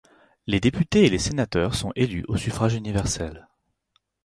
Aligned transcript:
Les 0.47 0.59
députés 0.59 1.05
et 1.05 1.11
les 1.11 1.19
sénateurs 1.19 1.75
sont 1.75 1.91
élus 1.95 2.25
au 2.27 2.35
suffrage 2.35 2.73
universel. 2.73 3.47